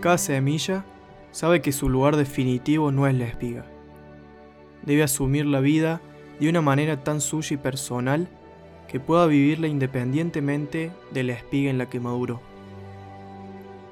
[0.00, 0.84] Cada semilla
[1.32, 3.64] sabe que su lugar definitivo no es la espiga.
[4.82, 6.00] Debe asumir la vida
[6.38, 8.28] de una manera tan suya y personal
[8.86, 12.40] que pueda vivirla independientemente de la espiga en la que maduró.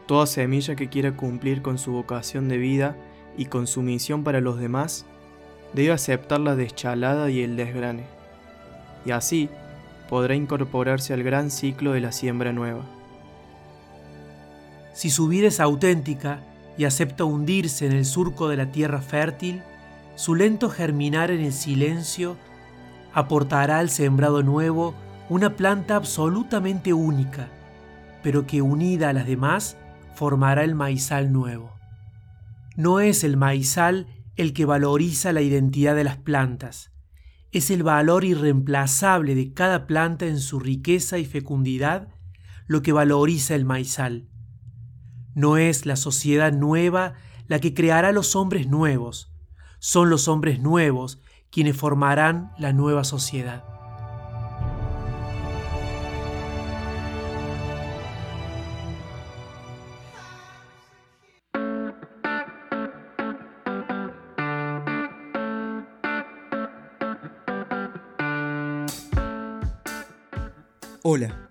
[0.06, 2.96] Toda semilla que quiera cumplir con su vocación de vida
[3.36, 5.06] y con su misión para los demás,
[5.72, 8.04] debe aceptar la deschalada y el desgrane,
[9.04, 9.50] y así
[10.08, 12.84] podrá incorporarse al gran ciclo de la siembra nueva.
[14.96, 16.40] Si su vida es auténtica
[16.78, 19.60] y acepta hundirse en el surco de la tierra fértil,
[20.14, 22.38] su lento germinar en el silencio
[23.12, 24.94] aportará al sembrado nuevo
[25.28, 27.50] una planta absolutamente única,
[28.22, 29.76] pero que unida a las demás
[30.14, 31.74] formará el maizal nuevo.
[32.74, 36.90] No es el maizal el que valoriza la identidad de las plantas,
[37.52, 42.08] es el valor irreemplazable de cada planta en su riqueza y fecundidad
[42.66, 44.30] lo que valoriza el maizal.
[45.36, 47.12] No es la sociedad nueva
[47.46, 49.30] la que creará los hombres nuevos,
[49.80, 51.20] son los hombres nuevos
[51.50, 53.62] quienes formarán la nueva sociedad.
[71.02, 71.50] Hola,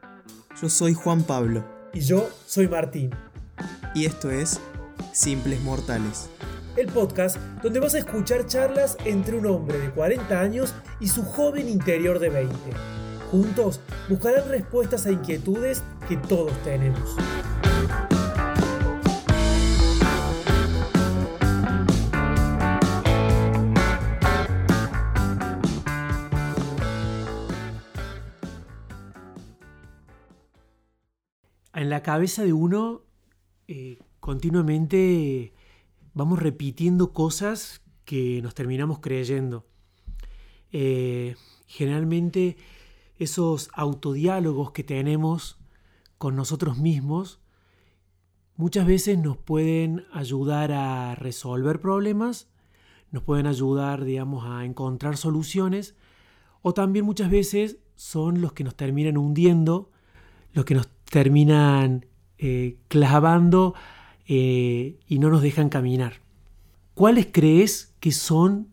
[0.60, 1.64] yo soy Juan Pablo.
[1.94, 3.12] Y yo soy Martín.
[3.96, 4.60] Y esto es
[5.14, 6.30] Simples Mortales.
[6.76, 11.24] El podcast donde vas a escuchar charlas entre un hombre de 40 años y su
[11.24, 12.54] joven interior de 20.
[13.32, 13.80] Juntos
[14.10, 17.16] buscarán respuestas a inquietudes que todos tenemos.
[31.74, 33.05] en la cabeza de uno
[33.68, 35.54] eh, continuamente
[36.14, 39.66] vamos repitiendo cosas que nos terminamos creyendo.
[40.72, 41.36] Eh,
[41.68, 42.58] generalmente
[43.18, 45.58] esos autodiálogos que tenemos
[46.18, 47.40] con nosotros mismos
[48.58, 52.48] muchas veces nos pueden ayudar a resolver problemas,
[53.12, 55.96] nos pueden ayudar, digamos, a encontrar soluciones,
[56.62, 59.92] o también muchas veces son los que nos terminan hundiendo,
[60.54, 62.06] los que nos terminan
[62.38, 63.76] eh, clavando
[64.28, 66.14] eh, y no nos dejan caminar.
[66.94, 68.68] ¿Cuáles crees que son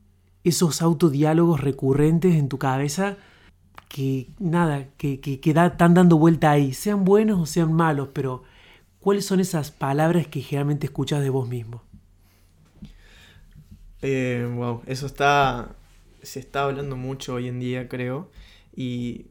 [0.45, 3.17] esos autodiálogos recurrentes en tu cabeza
[3.93, 8.43] que nada, que, que, están dando vuelta ahí, sean buenos o sean malos, pero
[9.01, 11.83] ¿cuáles son esas palabras que generalmente escuchas de vos mismo?
[14.01, 15.77] Eh, wow, eso está,
[16.23, 18.31] se está hablando mucho hoy en día, creo,
[18.75, 19.27] y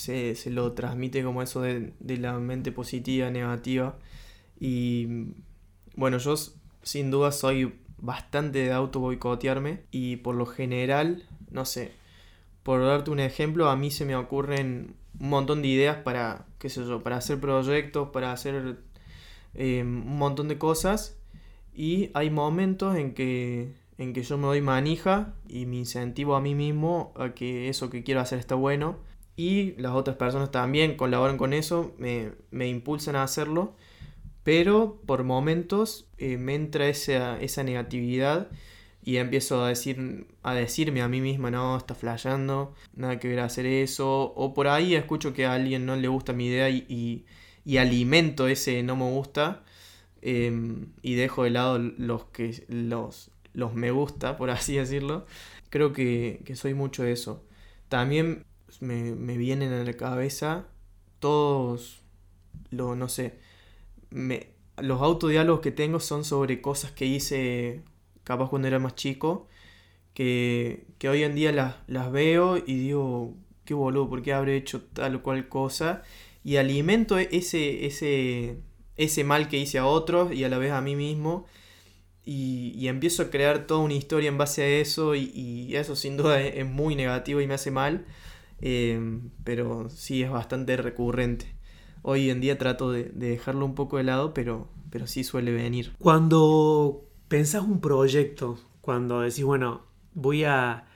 [0.00, 3.98] se, lo transmite como eso de, la mente positiva, negativa.
[4.58, 5.06] Y
[5.94, 6.34] bueno, yo
[6.82, 11.92] sin duda soy bastante de auto boicotearme y por lo general, no sé,
[12.62, 16.70] por darte un ejemplo, a mí se me ocurren un montón de ideas para, qué
[16.70, 18.78] sé yo, para hacer proyectos, para hacer
[19.54, 21.18] eh, un montón de cosas
[21.74, 26.40] y hay momentos en que, en que yo me doy manija y me incentivo a
[26.40, 30.96] mí mismo a que eso que quiero hacer está bueno y las otras personas también
[30.96, 33.74] colaboran con eso, me, impulsan a hacerlo,
[34.42, 38.48] pero por momentos eh, me entra esa, esa negatividad
[39.02, 43.40] y empiezo a, decir, a decirme a mí misma, no, está flasheando, nada que ver
[43.40, 47.24] hacer eso, o por ahí escucho que a alguien no le gusta mi idea y,
[47.78, 49.62] alimento ese no me gusta
[50.22, 55.26] em, y dejo de lado los, que, los, los me gusta, por así decirlo.
[55.70, 57.44] Creo que, que soy mucho de eso.
[57.88, 58.44] También
[58.80, 60.66] me, me vienen a la cabeza
[61.18, 62.00] todos,
[62.70, 63.34] lo, no sé,
[64.10, 64.48] me,
[64.78, 67.82] los autodiálogos que tengo son sobre cosas que hice
[68.24, 69.48] capaz cuando era más chico,
[70.14, 73.34] que, que hoy en día las, las veo y digo,
[73.64, 76.02] qué boludo, ¿por qué habré hecho tal o cual cosa?
[76.44, 78.58] Y alimento ese, ese,
[78.96, 81.46] ese mal que hice a otros y a la vez a mí mismo.
[82.24, 86.16] Y, y empiezo a crear toda una historia en base a eso y, eso sin
[86.16, 88.06] duda es muy negativo y me hace mal.
[88.60, 91.54] Em, pero sí es bastante recurrente.
[92.02, 95.92] Hoy en día trato de, dejarlo un poco de lado, pero, pero sí suele venir.
[95.98, 99.82] Cuando pensás un proyecto, cuando decís, bueno,
[100.14, 100.86] voy a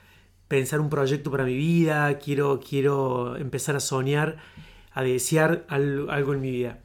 [0.48, 4.36] pensar un proyecto para mi vida, quiero, quiero empezar a soñar,
[4.92, 6.82] a desear algo en mi vida.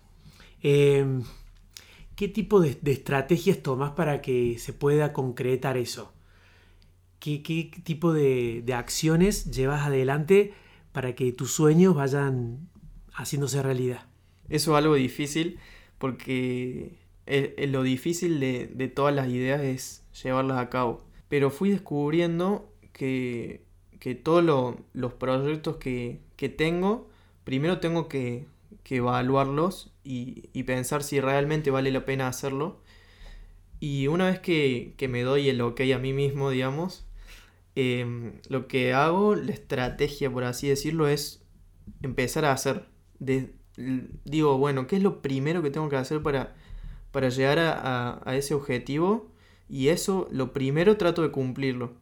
[0.62, 1.24] Em,
[2.16, 6.14] ¿Qué tipo de, estrategias tomas para que se pueda concretar eso?
[7.20, 10.54] ¿Qué, qué tipo de, de acciones llevas adelante
[11.00, 12.68] para que tus sueños vayan
[13.14, 14.06] haciéndose realidad.
[14.50, 15.58] Eso es algo difícil
[15.98, 16.98] porque
[17.70, 21.06] lo difícil de, todas las ideas es llevarlas a cabo.
[21.30, 23.64] Pero fui descubriendo que,
[24.02, 26.20] que todos los proyectos que,
[26.58, 27.10] tengo,
[27.46, 28.48] primero tengo que,
[28.90, 32.82] evaluarlos y, pensar si realmente vale la pena hacerlo.
[33.80, 37.06] Y una vez que, me doy el ok a mí mismo, digamos,
[37.80, 41.44] em, lo que hago, la estrategia, por así decirlo, es
[42.02, 42.88] empezar a hacer.
[44.26, 46.56] digo, bueno, ¿qué es lo primero que tengo que hacer para,
[47.12, 49.32] para llegar a, ese objetivo?
[49.70, 51.94] Y eso, lo primero trato de cumplirlo.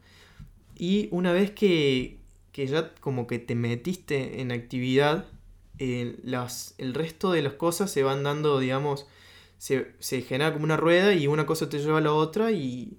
[0.76, 2.20] Y una vez que,
[2.54, 5.26] ya como que te metiste en actividad,
[5.80, 9.08] eh, las, el resto de las cosas se van dando, digamos,
[9.58, 12.98] se, genera como una rueda y una cosa te lleva a la otra y,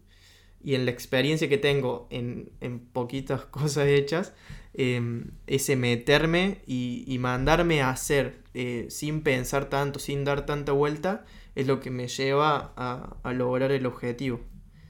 [0.65, 2.51] en la experiencia que tengo en,
[2.93, 4.35] poquitas cosas hechas,
[4.75, 11.25] em, ese meterme y, mandarme a hacer eh, sin pensar tanto, sin dar tanta vuelta,
[11.55, 14.41] es lo que me lleva a, lograr el objetivo.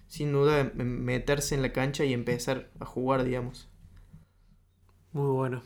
[0.06, 3.68] Sin duda, meterse en la cancha y empezar a jugar, digamos.
[5.12, 5.62] Muy bueno.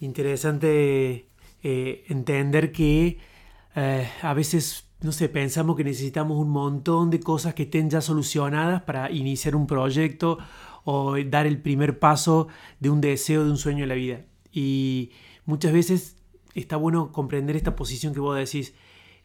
[0.00, 1.28] Interesante
[1.62, 3.18] eh, entender que
[3.76, 8.00] eh, a veces no sé, pensamos que necesitamos un montón de cosas que estén ya
[8.00, 10.38] solucionadas para iniciar un proyecto
[10.84, 12.48] o dar el primer paso
[12.80, 14.24] de un deseo, de un sueño en la vida.
[14.52, 15.10] Y
[15.44, 16.16] muchas veces
[16.54, 18.74] está bueno comprender esta posición que vos decís,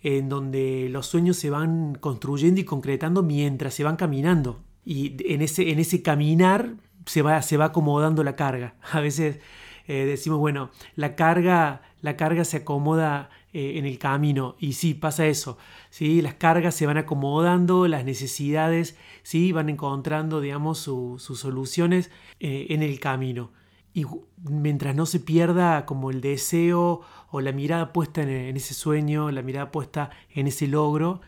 [0.02, 4.60] en donde los sueños se van construyendo y concretando mientras se van caminando.
[4.86, 6.76] Y en ese, en ese caminar
[7.06, 8.76] se va, se va acomodando la carga.
[8.92, 9.40] A veces
[9.88, 14.56] eh, decimos, bueno, la carga, la carga se acomoda eh, en el camino.
[14.60, 15.58] Y sí, pasa eso.
[15.90, 16.22] ¿sí?
[16.22, 19.52] Las cargas se van acomodando, las necesidades ¿sí?
[19.54, 23.52] van encontrando, digamos, sus soluciones eh, en el camino.
[23.94, 24.06] Y
[24.44, 27.02] mientras no se pierda como el deseo
[27.32, 31.22] o la mirada puesta en, ese sueño, la mirada puesta en ese logro,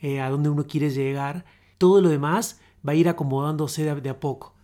[0.00, 1.44] eh, a donde uno quiere llegar,
[1.78, 4.54] todo lo demás va a ir acomodándose de, a poco.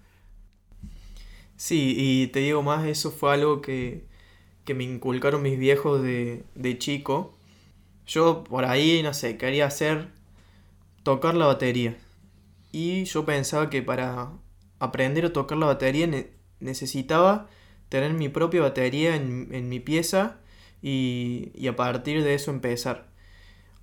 [1.57, 4.07] Sí, y te digo más, eso fue algo que,
[4.71, 7.35] que me inculcaron mis viejos de, de chico.
[8.07, 10.11] Yo por ahí, no sé, quería hacer
[11.03, 11.97] tocar la batería.
[12.71, 14.31] Y yo pensaba que para
[14.79, 16.09] aprender a tocar la batería
[16.61, 17.49] necesitaba
[17.89, 20.39] tener mi propia batería en, en mi pieza
[20.81, 23.09] y, y, a partir de eso empezar.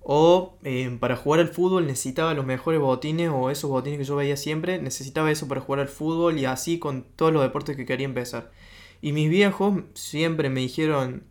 [0.00, 4.16] O eh, para jugar al fútbol necesitaba los mejores botines o esos botines que yo
[4.16, 7.84] veía siempre, necesitaba eso para jugar al fútbol y así con todos los deportes que
[7.84, 8.52] quería empezar.
[9.00, 11.24] Y mis viejos siempre me dijeron,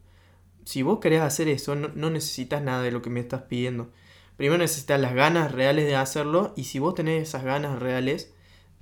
[0.65, 3.89] si vos querés hacer eso, no, necesitas nada de lo que me estás pidiendo.
[4.35, 8.33] Primero necesitas las ganas reales de hacerlo y si vos tenés esas ganas reales,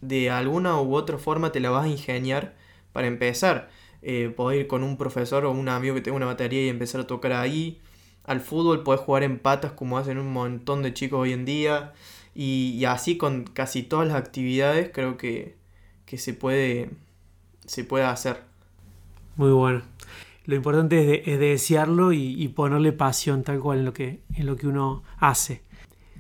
[0.02, 2.56] de alguna u otra forma te la vas a ingeniar
[2.92, 3.70] para empezar.
[4.02, 7.02] Eh, podés ir con un profesor o un amigo que tenga una batería y empezar
[7.02, 7.82] a tocar ahí.
[8.24, 11.94] Al fútbol podés jugar en patas como hacen un montón de chicos hoy en día.
[12.34, 15.56] Y, así con casi todas las actividades creo que,
[16.06, 16.90] que se, puede,
[17.66, 18.55] se puede hacer.
[19.36, 19.82] Muy bueno.
[20.46, 24.68] Lo importante es, desearlo y, ponerle pasión tal cual en lo que, en lo que
[24.68, 25.64] uno hace.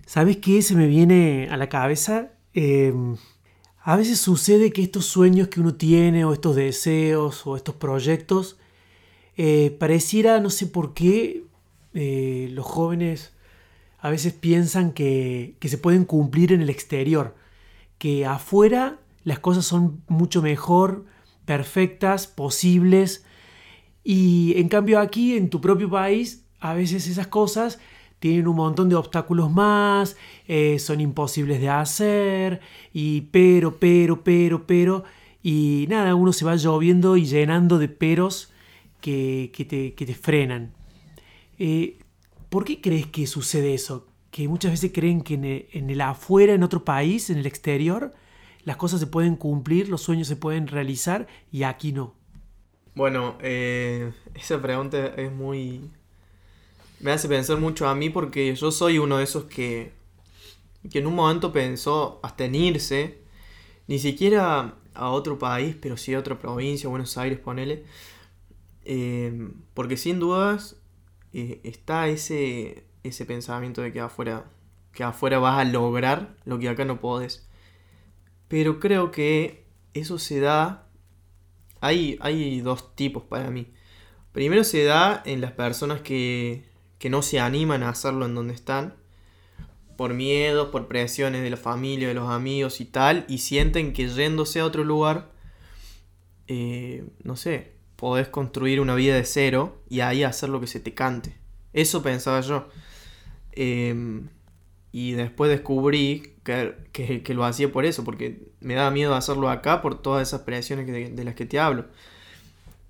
[0.06, 2.31] ¿Sabes qué se me viene a la cabeza?
[2.53, 3.17] Em,
[3.81, 8.57] a veces sucede que estos sueños que uno tiene o estos deseos o estos proyectos
[9.37, 11.44] eh, pareciera, no sé por qué,
[11.94, 13.33] eh, los jóvenes
[13.99, 17.35] a veces piensan que, que se pueden cumplir en el exterior,
[17.97, 21.06] que afuera las cosas son mucho mejor,
[21.45, 23.25] perfectas, posibles.
[24.04, 27.80] Y en cambio aquí, en tu propio país, a veces esas cosas
[28.19, 32.61] tienen un montón de obstáculos más, eh, son imposibles de hacer,
[32.94, 35.04] y pero, pero, pero, pero,
[35.44, 38.52] y nada, uno se va lloviendo y llenando de peros
[39.02, 39.52] que,
[39.95, 40.73] te, frenan.
[41.59, 41.99] Eh,
[42.49, 44.07] ¿Por qué crees que sucede eso?
[44.31, 48.14] Que muchas veces creen que en el afuera, en otro país, en el exterior,
[48.66, 52.16] las cosas se pueden cumplir, los sueños se pueden realizar y aquí no?
[52.95, 55.92] Bueno, eh, esa pregunta es muy...
[57.00, 59.94] Me hace pensar mucho a mí porque yo soy uno de esos que,
[60.90, 63.19] que en un momento pensó hasta en irse,
[63.88, 67.86] ni siquiera a otro país, pero sí a otra provincia, Buenos Aires, ponele.
[68.86, 70.78] Eh, porque sin dudas
[71.34, 74.45] eh, está ese, ese pensamiento de que afuera,
[74.94, 77.44] que afuera vas a lograr lo que acá no podés.
[78.47, 80.87] Pero creo que eso se da...
[81.81, 83.68] Hay, hay dos tipos para mí.
[84.31, 86.66] Primero se da en las personas que,
[86.99, 88.95] que no se animan a hacerlo en donde están.
[89.97, 93.25] Por miedo, por presiones de la familia, de los amigos y tal.
[93.28, 95.31] Y sienten que yéndose a otro lugar,
[96.47, 100.80] eh, no sé, podés construir una vida de cero y ahí hacer lo que se
[100.80, 101.35] te cante.
[101.73, 102.68] Eso pensaba yo.
[103.52, 104.30] Em,
[104.92, 109.99] y después descubrí que, lo hacía por eso, porque me daba miedo hacerlo acá por
[110.02, 111.85] todas esas presiones de, las que te hablo.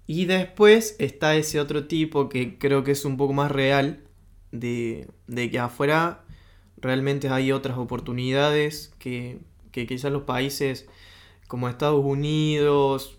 [0.05, 4.03] Y después está ese otro tipo que creo que es un poco más real,
[4.51, 6.24] de, que afuera
[6.77, 9.39] realmente hay otras oportunidades que,
[9.71, 10.88] que quizás los países
[11.47, 13.17] como Estados Unidos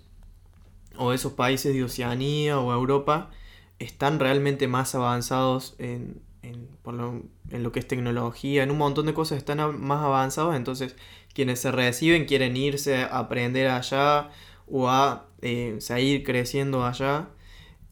[0.98, 3.30] o esos países de Oceanía o Europa
[3.78, 9.38] están realmente más avanzados en, en, lo, que es tecnología, en un montón de cosas
[9.38, 10.96] están más avanzados, entonces
[11.34, 14.30] quienes se reciben quieren irse a aprender allá
[14.66, 17.28] o a eh, seguir creciendo allá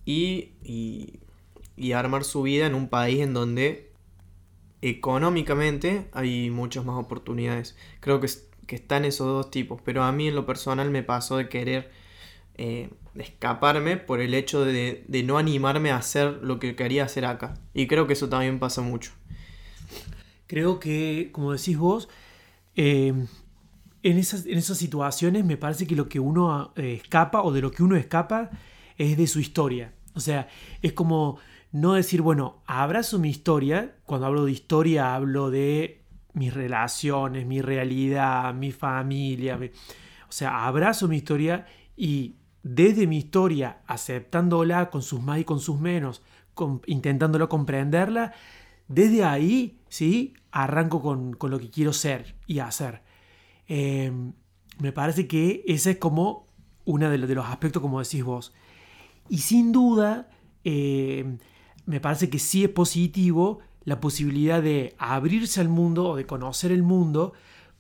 [0.05, 1.21] y, y,
[1.93, 3.93] armar su vida en un país en donde
[4.83, 7.77] económicamente hay muchas más oportunidades.
[8.01, 8.29] Creo que,
[8.67, 11.91] que están esos dos tipos, pero a mí en lo personal me pasó de querer
[12.57, 17.55] eh, escaparme por el hecho de, no animarme a hacer lo que quería hacer acá.
[17.73, 19.13] Y creo que eso también pasa mucho.
[20.47, 22.09] Creo que, como decís vos,
[22.77, 23.13] eh,
[24.03, 27.61] en, esas, en esas situaciones me parece que lo que uno eh, escapa o de
[27.61, 28.51] lo que uno escapa
[28.97, 29.93] es de su historia.
[30.15, 30.49] O sea,
[30.83, 31.39] es como
[31.73, 33.97] no decir, bueno, abrazo mi historia.
[34.05, 36.03] Cuando hablo de historia hablo de
[36.35, 39.59] mis relaciones, mi realidad, mi familia.
[40.29, 45.61] O sea, abrazo mi historia y desde mi historia, aceptándola con sus más y con
[45.61, 46.23] sus menos,
[46.87, 48.33] intentándolo comprenderla,
[48.89, 50.35] desde ahí, ¿sí?
[50.51, 53.03] Arranco con, lo que quiero ser y hacer.
[53.69, 54.33] Em,
[54.79, 56.49] me parece que ese es como
[56.87, 58.55] uno de, los aspectos, como decís vos.
[59.29, 60.31] Y sin duda,
[60.65, 61.39] em,
[61.85, 66.73] me parece que sí es positivo la posibilidad de abrirse al mundo o de conocer
[66.73, 67.35] el mundo,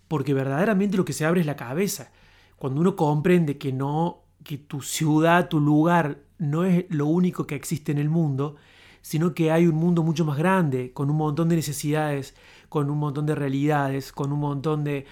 [0.08, 2.12] porque verdaderamente lo que se abre es la cabeza.
[2.56, 7.54] Cuando uno comprende que no que tu ciudad, tu lugar, no es lo único que
[7.54, 8.56] existe en el mundo,
[9.02, 12.34] sino que hay un mundo mucho más grande, con un montón de necesidades,
[12.68, 15.06] con un montón de realidades, con un montón de,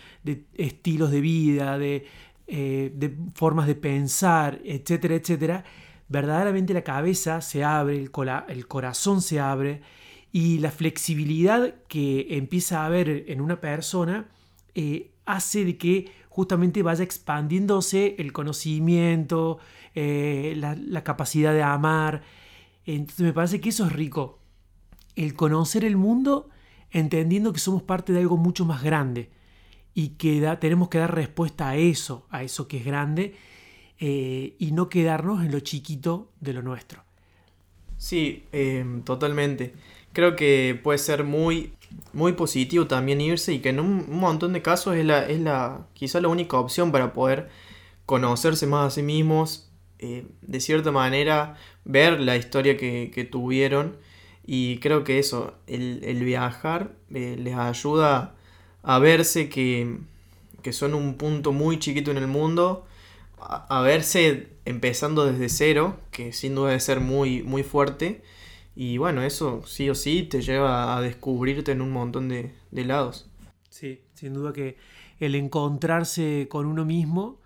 [0.54, 2.06] estilos de vida, de,
[2.46, 5.64] eh, de, formas de pensar, etcétera, etcétera,
[6.08, 8.10] verdaderamente la cabeza se abre, el,
[8.48, 9.82] el corazón se abre
[10.32, 14.26] y la flexibilidad que empieza a haber en una persona
[14.74, 19.58] eh, hace de que justamente vaya expandiéndose el conocimiento,
[19.94, 22.22] eh, la, capacidad de amar.
[22.86, 24.38] Entonces me parece que eso es rico.
[25.14, 26.48] El conocer el mundo
[26.90, 29.30] entendiendo que somos parte de algo mucho más grande
[29.94, 33.34] y que tenemos que dar respuesta a eso, a eso que es grande,
[33.98, 37.04] eh, y no quedarnos en lo chiquito de lo nuestro.
[37.98, 39.74] Sí, em, totalmente.
[40.12, 41.72] Creo que puede ser muy
[42.12, 45.86] muy positivo también irse y que en un, montón de casos es la, es la
[45.94, 47.48] quizá la única opción para poder
[48.06, 53.96] conocerse más a sí mismos, eh, de cierta manera ver la historia que, tuvieron.
[54.44, 58.34] Y creo que eso, el, viajar eh, les ayuda
[58.82, 59.98] a verse que,
[60.62, 62.86] que, son un punto muy chiquito en el mundo,
[63.40, 68.22] a, a, verse empezando desde cero, que sin duda debe ser muy, muy fuerte
[68.74, 73.30] y bueno, eso sí o sí te lleva a descubrirte en un montón de, lados.
[73.68, 74.76] Sí, sin duda que
[75.18, 77.40] el encontrarse con uno mismo,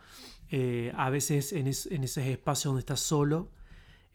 [0.50, 3.50] eh, a veces en, en, ese espacio donde estás solo,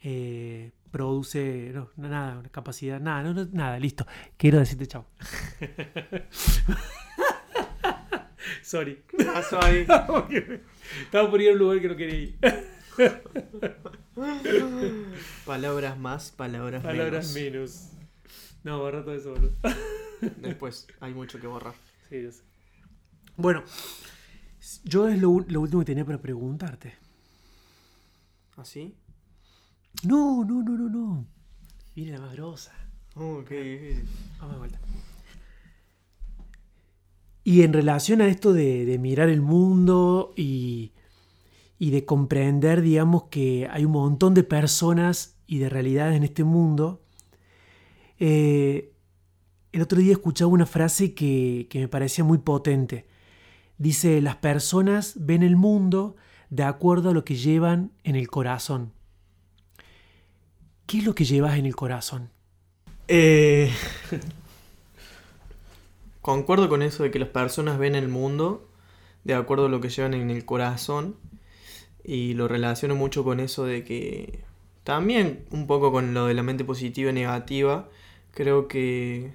[0.00, 4.06] eh, produce no, nada, una capacidad, nada, no, nada, listo.
[4.36, 5.06] Quiero decirte chao.
[8.62, 9.02] sorry.
[9.48, 9.80] Sorry.
[11.02, 12.38] Estaba por ir a un lugar que no quería ir.
[15.46, 17.90] palabras más, palabras, palabras menos.
[18.64, 19.52] No, borra todo eso, boludo.
[20.38, 21.74] Después, hay mucho que borrar.
[22.08, 22.42] Sí, yo sé.
[23.36, 23.62] Bueno,
[24.84, 26.94] yo es lo, último que tenía para preguntarte.
[28.56, 28.94] ¿Así?
[28.94, 28.98] ¿Ah,
[30.04, 31.26] no, no, no, no, no.
[31.94, 32.72] Viene la más grosa.
[33.14, 34.04] Oh, Vamos de
[34.58, 34.80] vuelta.
[37.44, 40.92] Y en relación a esto de, de mirar el mundo y
[41.82, 46.44] y de comprender, digamos, que hay un montón de personas y de realidades en este
[46.44, 47.02] mundo.
[48.20, 48.92] Eh,
[49.72, 53.08] el otro día escuchaba una frase que, me parecía muy potente.
[53.78, 56.14] Dice, las personas ven el mundo
[56.50, 58.92] de acuerdo a lo que llevan en el corazón.
[60.86, 62.30] ¿Qué es lo que llevas en el corazón?
[63.08, 63.72] Eh,
[66.20, 68.68] concuerdo con eso de que las personas ven el mundo
[69.24, 71.16] de acuerdo a lo que llevan en el corazón.
[72.04, 74.40] Y lo relaciono mucho con eso de que
[74.84, 77.88] también un poco con lo de la mente positiva y negativa,
[78.32, 79.32] creo que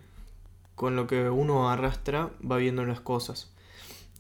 [0.76, 3.52] con lo que uno arrastra va viendo las cosas.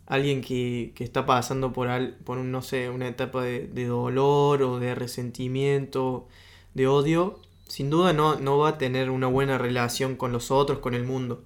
[0.08, 4.80] Alguien que, está pasando por, al, por un, no sé, una etapa de, dolor o
[4.80, 6.28] de resentimiento,
[6.74, 10.80] de odio, sin duda no, no va a tener una buena relación con los otros,
[10.80, 11.44] con el mundo.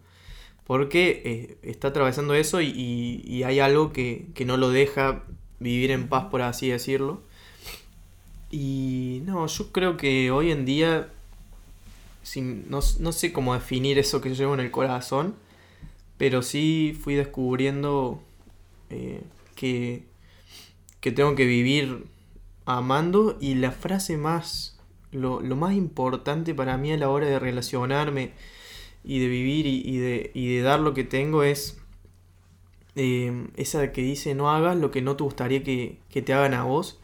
[0.65, 5.23] porque eh, está atravesando eso y, hay algo que, no lo deja
[5.61, 7.21] vivir en paz, por así decirlo.
[8.49, 11.09] Y no, yo creo que hoy en día,
[12.67, 15.35] no, sé cómo definir eso que llevo en el corazón,
[16.17, 18.21] pero sí fui descubriendo
[18.89, 19.21] eh,
[19.55, 20.03] que,
[20.99, 22.05] que tengo que vivir
[22.65, 24.77] amando y la frase más,
[25.11, 28.33] lo, lo más importante para mí a la hora de relacionarme,
[29.03, 31.80] y de vivir y, de, y de dar lo que tengo es
[32.95, 36.63] eh, esa que dice no hagas lo que no te gustaría que, te hagan a
[36.63, 36.99] vos.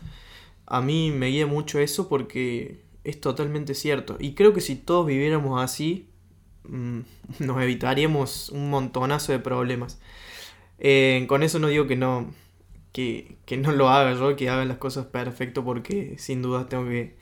[0.65, 4.17] A mí me guía mucho eso porque es totalmente cierto.
[4.20, 6.10] Y creo que si todos viviéramos así,
[6.65, 7.00] mm,
[7.39, 10.00] nos evitaríamos un montonazo de problemas.
[10.79, 12.34] Eh, con eso no digo que no,
[12.91, 17.17] que, no lo haga yo, que haga las cosas perfecto, porque sin duda tengo que,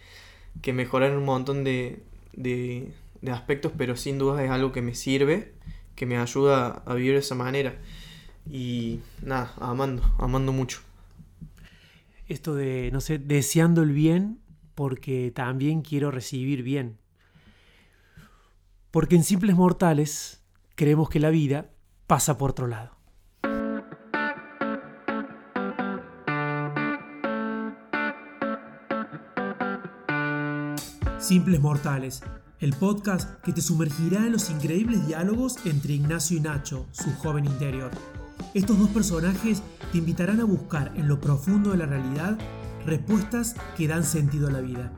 [0.61, 2.03] que mejorar un montón de,
[2.33, 5.53] de aspectos, pero sin duda es algo que me sirve,
[5.95, 7.79] que me ayuda a vivir de esa manera.
[8.49, 10.81] Y nada, amando, amando mucho.
[12.27, 14.39] Esto de, no sé, deseando el bien
[14.75, 16.97] porque también quiero recibir bien.
[18.91, 20.43] Porque en simples mortales
[20.75, 21.69] creemos que la vida
[22.07, 22.95] pasa por otro lado.
[31.19, 32.21] Simples mortales
[32.61, 37.45] el podcast que te sumergirá en los increíbles diálogos entre Ignacio y Nacho, su joven
[37.45, 37.91] interior.
[38.53, 39.61] Estos dos personajes
[39.91, 42.37] te invitarán a buscar en lo profundo de la realidad
[42.85, 44.91] respuestas que dan sentido a la vida.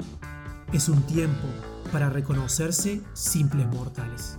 [0.74, 1.48] Es un tiempo
[1.92, 4.38] para reconocerse simples mortales.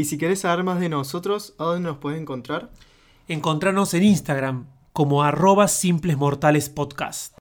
[0.00, 2.70] Y si querés saber más de nosotros, ¿a dónde nos puedes encontrar?
[3.28, 7.38] Encontrarnos en Instagram como arroba simplesmortalespodcast.